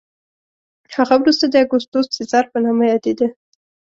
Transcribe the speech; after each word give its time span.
هغه 0.95 1.15
وروسته 1.21 1.45
د 1.47 1.55
اګوستوس 1.63 2.05
سزار 2.17 2.45
په 2.51 2.57
نامه 2.65 2.85
یادېده 2.91 3.27